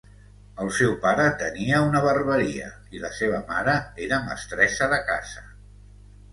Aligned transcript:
El 0.63 0.69
seu 0.77 0.95
pare 1.03 1.27
tenia 1.41 1.81
una 1.89 2.01
barberia 2.07 2.71
i 2.97 3.03
la 3.05 3.13
seva 3.21 3.43
mare 3.53 3.79
era 4.09 4.21
mestressa 4.33 4.93
de 4.99 5.03
casa. 5.15 5.49